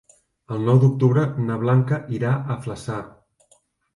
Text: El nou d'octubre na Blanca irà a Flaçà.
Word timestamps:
El 0.53 0.63
nou 0.67 0.79
d'octubre 0.83 1.25
na 1.49 1.57
Blanca 1.65 1.99
irà 2.19 2.31
a 2.53 2.57
Flaçà. 2.65 2.99